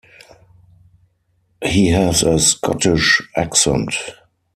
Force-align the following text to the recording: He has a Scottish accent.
He 1.63 1.89
has 1.91 2.23
a 2.23 2.39
Scottish 2.39 3.21
accent. 3.37 3.93